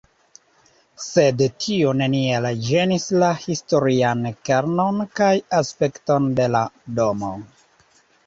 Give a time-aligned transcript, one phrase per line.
[1.07, 5.29] Sed tio neniel ĝenis la historian kernon kaj
[5.61, 6.63] aspekton de la
[7.01, 7.31] domo.